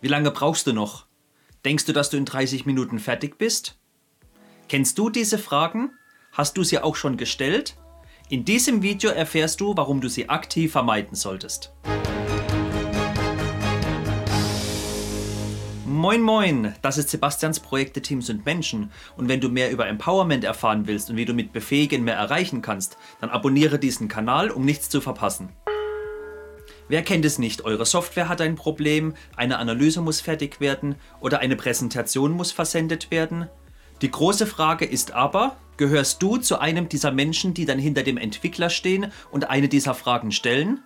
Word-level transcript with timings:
Wie 0.00 0.08
lange 0.08 0.30
brauchst 0.30 0.66
du 0.66 0.72
noch? 0.72 1.06
Denkst 1.64 1.86
du, 1.86 1.92
dass 1.92 2.10
du 2.10 2.16
in 2.16 2.24
30 2.24 2.66
Minuten 2.66 2.98
fertig 2.98 3.38
bist? 3.38 3.76
Kennst 4.68 4.98
du 4.98 5.10
diese 5.10 5.38
Fragen? 5.38 5.92
Hast 6.32 6.56
du 6.56 6.64
sie 6.64 6.78
auch 6.78 6.96
schon 6.96 7.16
gestellt? 7.16 7.76
In 8.28 8.44
diesem 8.44 8.82
Video 8.82 9.10
erfährst 9.10 9.60
du, 9.60 9.76
warum 9.76 10.00
du 10.00 10.08
sie 10.08 10.28
aktiv 10.28 10.72
vermeiden 10.72 11.14
solltest. 11.14 11.72
Moin 15.86 16.20
Moin, 16.20 16.74
das 16.82 16.98
ist 16.98 17.10
Sebastians 17.10 17.60
Projekte 17.60 18.02
Teams 18.02 18.28
und 18.28 18.44
Menschen 18.44 18.90
und 19.16 19.28
wenn 19.28 19.40
du 19.40 19.48
mehr 19.48 19.70
über 19.70 19.86
Empowerment 19.86 20.44
erfahren 20.44 20.86
willst 20.86 21.08
und 21.08 21.16
wie 21.16 21.24
du 21.24 21.32
mit 21.32 21.52
Befähigen 21.52 22.04
mehr 22.04 22.16
erreichen 22.16 22.60
kannst, 22.60 22.98
dann 23.20 23.30
abonniere 23.30 23.78
diesen 23.78 24.08
Kanal, 24.08 24.50
um 24.50 24.64
nichts 24.64 24.90
zu 24.90 25.00
verpassen. 25.00 25.48
Wer 26.88 27.02
kennt 27.02 27.24
es 27.24 27.38
nicht? 27.38 27.64
Eure 27.64 27.86
Software 27.86 28.28
hat 28.28 28.40
ein 28.40 28.56
Problem, 28.56 29.14
eine 29.36 29.58
Analyse 29.58 30.02
muss 30.02 30.20
fertig 30.20 30.60
werden 30.60 30.96
oder 31.20 31.38
eine 31.38 31.56
Präsentation 31.56 32.32
muss 32.32 32.52
versendet 32.52 33.10
werden. 33.10 33.48
Die 34.02 34.10
große 34.10 34.46
Frage 34.46 34.84
ist 34.84 35.12
aber, 35.12 35.56
gehörst 35.78 36.22
du 36.22 36.36
zu 36.36 36.58
einem 36.58 36.88
dieser 36.88 37.10
Menschen, 37.10 37.54
die 37.54 37.64
dann 37.64 37.78
hinter 37.78 38.02
dem 38.02 38.18
Entwickler 38.18 38.68
stehen 38.68 39.12
und 39.30 39.48
eine 39.48 39.68
dieser 39.68 39.94
Fragen 39.94 40.30
stellen? 40.30 40.82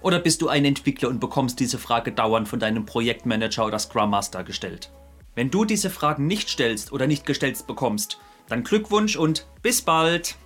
Oder 0.00 0.18
bist 0.18 0.40
du 0.40 0.48
ein 0.48 0.64
Entwickler 0.64 1.08
und 1.10 1.20
bekommst 1.20 1.60
diese 1.60 1.78
Frage 1.78 2.12
dauernd 2.12 2.48
von 2.48 2.60
deinem 2.60 2.86
Projektmanager 2.86 3.66
oder 3.66 3.78
Scrum 3.78 4.10
Master 4.10 4.44
gestellt? 4.44 4.92
Wenn 5.34 5.50
du 5.50 5.64
diese 5.64 5.90
Fragen 5.90 6.26
nicht 6.26 6.48
stellst 6.48 6.90
oder 6.92 7.06
nicht 7.06 7.26
gestellt 7.26 7.66
bekommst, 7.66 8.18
dann 8.48 8.64
Glückwunsch 8.64 9.16
und 9.16 9.46
bis 9.60 9.82
bald! 9.82 10.36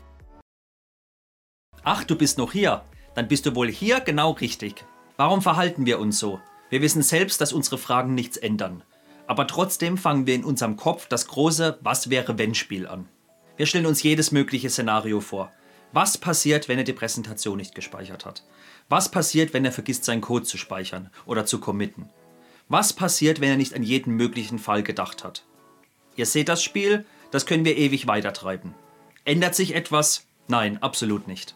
Ach, 1.85 2.03
du 2.05 2.17
bist 2.17 2.39
noch 2.39 2.53
hier 2.53 2.83
dann 3.15 3.29
bist 3.29 3.47
du 3.47 3.55
wohl 3.55 3.71
hier 3.71 4.01
genau 4.01 4.33
richtig. 4.33 4.85
Warum 5.17 5.43
verhalten 5.43 5.87
wir 5.87 5.99
uns 5.99 6.19
so? 6.19 6.41
Wir 6.71 6.81
wissen 6.81 7.03
selbst, 7.03 7.41
dass 7.41 7.53
unsere 7.53 7.79
Fragen 7.79 8.15
nichts 8.15 8.37
ändern. 8.37 8.83
Aber 9.27 9.47
trotzdem 9.47 9.99
fangen 9.99 10.27
wir 10.27 10.35
in 10.35 10.45
unserem 10.45 10.77
Kopf 10.77 11.07
das 11.09 11.27
große 11.27 11.79
Was 11.83 12.11
wäre 12.11 12.39
wenn 12.39 12.55
Spiel 12.55 12.87
an. 12.87 13.09
Wir 13.57 13.67
stellen 13.67 13.87
uns 13.87 14.03
jedes 14.03 14.33
mögliche 14.33 14.71
Szenario 14.71 15.21
vor. 15.21 15.53
Was 15.93 16.17
passiert, 16.17 16.69
wenn 16.69 16.79
er 16.79 16.85
die 16.85 16.95
Präsentation 16.95 17.59
nicht 17.59 17.75
gespeichert 17.75 18.25
hat? 18.25 18.43
Was 18.89 19.11
passiert, 19.11 19.53
wenn 19.53 19.65
er 19.65 19.73
vergisst, 19.73 20.05
seinen 20.05 20.23
Code 20.23 20.45
zu 20.45 20.57
speichern 20.57 21.11
oder 21.27 21.45
zu 21.45 21.61
committen? 21.61 22.09
Was 22.69 22.95
passiert, 22.95 23.41
wenn 23.41 23.51
er 23.51 23.57
nicht 23.57 23.75
an 23.75 23.83
jeden 23.83 24.15
möglichen 24.17 24.59
Fall 24.59 24.83
gedacht 24.83 25.25
hat? 25.25 25.45
Ihr 26.17 26.27
seht 26.27 26.49
das 26.49 26.63
Spiel, 26.63 27.05
das 27.31 27.45
können 27.45 27.65
wir 27.65 27.77
ewig 27.77 28.07
weitertreiben. 28.07 28.75
Ändert 29.25 29.55
sich 29.55 29.75
etwas? 29.75 30.27
Nein, 30.49 30.83
absolut 30.83 31.29
nicht. 31.29 31.55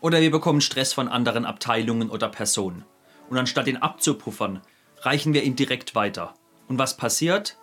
Oder 0.00 0.20
wir 0.20 0.30
bekommen 0.30 0.60
Stress 0.60 0.92
von 0.92 1.08
anderen 1.08 1.44
Abteilungen 1.44 2.10
oder 2.10 2.28
Personen. 2.28 2.84
Und 3.28 3.38
anstatt 3.38 3.66
ihn 3.66 3.78
abzupuffern, 3.78 4.60
reichen 5.00 5.34
wir 5.34 5.42
ihn 5.42 5.56
direkt 5.56 5.94
weiter. 5.94 6.34
Und 6.68 6.78
was 6.78 6.96
passiert? 6.96 7.56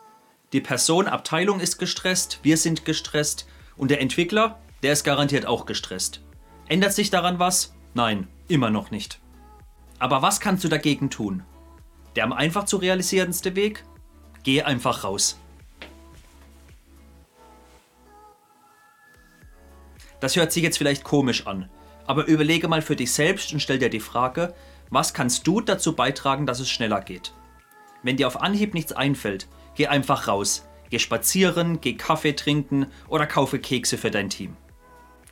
Die 0.52 0.62
Person, 0.62 1.08
Abteilung 1.08 1.60
ist 1.60 1.78
gestresst, 1.78 2.40
wir 2.44 2.58
sind 2.58 2.86
gestresst 2.86 3.48
und 3.76 3.90
der 3.90 4.02
Entwickler, 4.02 4.60
der 4.84 4.94
ist 4.94 5.04
garantiert 5.04 5.46
auch 5.46 5.66
gestresst. 5.66 6.22
Ändert 6.68 6.94
sich 6.94 7.10
daran 7.10 7.40
was? 7.40 7.74
Nein, 7.94 8.28
immer 8.48 8.70
noch 8.70 8.92
nicht. 8.92 9.20
Aber 10.00 10.22
was 10.22 10.40
kannst 10.40 10.64
du 10.64 10.68
dagegen 10.68 11.10
tun? 11.10 11.44
Der 12.16 12.24
am 12.24 12.34
einfach 12.34 12.66
zu 12.66 12.78
realisierendste 12.78 13.56
Weg? 13.56 13.84
Geh 14.44 14.62
einfach 14.62 15.04
raus. 15.04 15.40
Das 20.20 20.36
hört 20.36 20.52
sich 20.52 20.64
jetzt 20.64 20.78
vielleicht 20.78 21.04
komisch 21.04 21.48
an, 21.48 21.70
aber 22.06 22.26
überlege 22.26 22.68
mal 22.68 22.82
für 22.82 22.96
dich 22.96 23.12
selbst 23.12 23.54
und 23.54 23.60
stell 23.60 23.80
dir 23.80 23.90
die 23.90 24.00
Frage, 24.00 24.54
was 24.90 25.14
kannst 25.14 25.48
du 25.48 25.62
dazu 25.62 25.96
beitragen, 25.96 26.46
dass 26.46 26.60
es 26.60 26.70
schneller 26.70 27.02
geht? 27.02 27.34
Wenn 28.04 28.18
dir 28.18 28.28
auf 28.28 28.42
Anhieb 28.42 28.74
nichts 28.74 28.92
einfällt, 28.92 29.48
geh 29.76 29.88
einfach 29.88 30.28
raus. 30.28 30.68
Geh 30.90 31.00
spazieren, 31.00 31.82
geh 31.82 31.96
Kaffee 31.96 32.34
trinken 32.34 32.86
oder 33.08 33.26
kaufe 33.26 33.58
Kekse 33.58 33.98
für 33.98 34.12
dein 34.12 34.30
Team. 34.30 34.56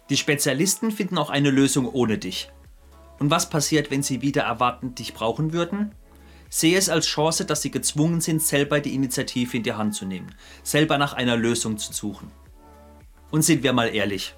Die 0.09 0.17
Spezialisten 0.17 0.89
finden 0.91 1.17
auch 1.17 1.29
eine 1.29 1.51
Lösung 1.51 1.87
ohne 1.87 2.17
dich. 2.17 2.49
Und 3.19 3.29
was 3.29 3.49
passiert, 3.49 3.91
wenn 3.91 4.01
sie 4.01 4.23
wieder 4.23 4.41
erwartend 4.41 4.97
dich 4.97 5.13
brauchen 5.13 5.53
würden? 5.53 5.93
Sehe 6.49 6.77
es 6.77 6.89
als 6.89 7.05
Chance, 7.05 7.45
dass 7.45 7.61
sie 7.61 7.71
gezwungen 7.71 8.19
sind, 8.19 8.41
selber 8.41 8.79
die 8.79 8.95
Initiative 8.95 9.55
in 9.55 9.63
die 9.63 9.73
Hand 9.73 9.93
zu 9.93 10.05
nehmen, 10.05 10.33
selber 10.63 10.97
nach 10.97 11.13
einer 11.13 11.37
Lösung 11.37 11.77
zu 11.77 11.93
suchen. 11.93 12.31
Und 13.29 13.43
sind 13.43 13.63
wir 13.63 13.71
mal 13.71 13.93
ehrlich, 13.93 14.33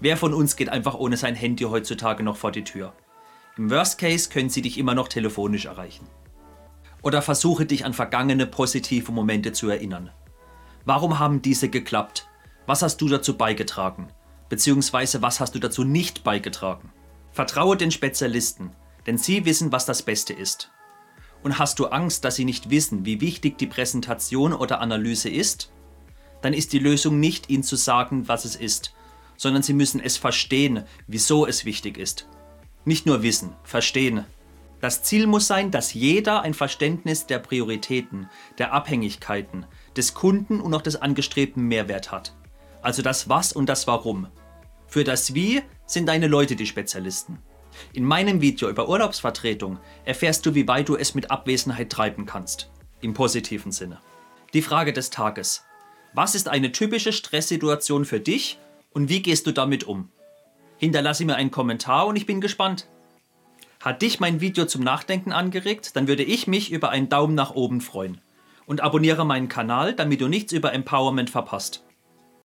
Wer 0.00 0.16
von 0.16 0.32
uns 0.32 0.54
geht 0.54 0.68
einfach 0.68 0.94
ohne 0.94 1.16
sein 1.16 1.34
Handy 1.34 1.64
heutzutage 1.64 2.22
noch 2.22 2.36
vor 2.36 2.52
die 2.52 2.62
Tür? 2.62 2.92
Im 3.56 3.70
Worst 3.70 3.98
Case 3.98 4.28
können 4.28 4.48
sie 4.48 4.62
dich 4.62 4.78
immer 4.78 4.94
noch 4.94 5.08
telefonisch 5.08 5.64
erreichen. 5.64 6.06
Oder 7.02 7.20
versuche 7.20 7.66
dich 7.66 7.84
an 7.84 7.94
vergangene 7.94 8.46
positive 8.46 9.10
Momente 9.10 9.52
zu 9.52 9.68
erinnern. 9.68 10.10
Warum 10.84 11.18
haben 11.18 11.42
diese 11.42 11.68
geklappt? 11.68 12.28
Was 12.66 12.82
hast 12.82 13.00
du 13.00 13.08
dazu 13.08 13.36
beigetragen? 13.36 14.08
Beziehungsweise 14.48 15.20
was 15.20 15.40
hast 15.40 15.54
du 15.54 15.58
dazu 15.58 15.82
nicht 15.82 16.22
beigetragen? 16.22 16.92
Vertraue 17.32 17.76
den 17.76 17.90
Spezialisten, 17.90 18.70
denn 19.06 19.18
sie 19.18 19.44
wissen, 19.44 19.72
was 19.72 19.84
das 19.84 20.02
Beste 20.02 20.32
ist. 20.32 20.70
Und 21.42 21.58
hast 21.58 21.78
du 21.78 21.86
Angst, 21.86 22.24
dass 22.24 22.36
sie 22.36 22.44
nicht 22.44 22.70
wissen, 22.70 23.04
wie 23.04 23.20
wichtig 23.20 23.58
die 23.58 23.66
Präsentation 23.66 24.52
oder 24.52 24.80
Analyse 24.80 25.28
ist? 25.28 25.72
Dann 26.40 26.52
ist 26.52 26.72
die 26.72 26.78
Lösung 26.78 27.18
nicht, 27.18 27.50
ihnen 27.50 27.64
zu 27.64 27.76
sagen, 27.76 28.28
was 28.28 28.44
es 28.44 28.54
ist, 28.54 28.94
sondern 29.38 29.62
sie 29.62 29.72
müssen 29.72 30.00
es 30.00 30.18
verstehen, 30.18 30.84
wieso 31.06 31.46
es 31.46 31.64
wichtig 31.64 31.96
ist. 31.96 32.28
Nicht 32.84 33.06
nur 33.06 33.22
wissen, 33.22 33.54
verstehen. 33.62 34.26
Das 34.80 35.02
Ziel 35.02 35.26
muss 35.26 35.46
sein, 35.46 35.70
dass 35.70 35.94
jeder 35.94 36.42
ein 36.42 36.54
Verständnis 36.54 37.26
der 37.26 37.38
Prioritäten, 37.38 38.28
der 38.58 38.72
Abhängigkeiten, 38.72 39.64
des 39.96 40.12
Kunden 40.12 40.60
und 40.60 40.74
auch 40.74 40.82
des 40.82 40.96
angestrebten 40.96 41.62
Mehrwert 41.62 42.12
hat. 42.12 42.34
Also 42.82 43.00
das 43.02 43.28
Was 43.28 43.52
und 43.52 43.68
das 43.68 43.86
Warum. 43.86 44.28
Für 44.86 45.04
das 45.04 45.34
Wie 45.34 45.62
sind 45.86 46.06
deine 46.06 46.28
Leute 46.28 46.54
die 46.54 46.66
Spezialisten. 46.66 47.38
In 47.92 48.04
meinem 48.04 48.40
Video 48.40 48.68
über 48.68 48.88
Urlaubsvertretung 48.88 49.78
erfährst 50.04 50.46
du, 50.46 50.54
wie 50.54 50.66
weit 50.68 50.88
du 50.88 50.96
es 50.96 51.14
mit 51.14 51.30
Abwesenheit 51.30 51.90
treiben 51.90 52.26
kannst. 52.26 52.70
Im 53.00 53.14
positiven 53.14 53.72
Sinne. 53.72 54.00
Die 54.54 54.62
Frage 54.62 54.92
des 54.92 55.10
Tages. 55.10 55.64
Was 56.14 56.34
ist 56.34 56.48
eine 56.48 56.72
typische 56.72 57.12
Stresssituation 57.12 58.04
für 58.04 58.20
dich 58.20 58.58
und 58.90 59.08
wie 59.08 59.22
gehst 59.22 59.46
du 59.46 59.52
damit 59.52 59.84
um? 59.84 60.10
Hinterlasse 60.78 61.24
mir 61.24 61.36
einen 61.36 61.50
Kommentar 61.50 62.06
und 62.06 62.16
ich 62.16 62.26
bin 62.26 62.40
gespannt. 62.40 62.88
Hat 63.80 64.02
dich 64.02 64.20
mein 64.20 64.40
Video 64.40 64.64
zum 64.66 64.82
Nachdenken 64.82 65.32
angeregt, 65.32 65.96
dann 65.96 66.08
würde 66.08 66.24
ich 66.24 66.46
mich 66.46 66.72
über 66.72 66.90
einen 66.90 67.08
Daumen 67.08 67.34
nach 67.34 67.54
oben 67.54 67.80
freuen. 67.80 68.20
Und 68.66 68.80
abonniere 68.80 69.24
meinen 69.24 69.48
Kanal, 69.48 69.94
damit 69.94 70.20
du 70.20 70.28
nichts 70.28 70.52
über 70.52 70.72
Empowerment 70.72 71.30
verpasst. 71.30 71.84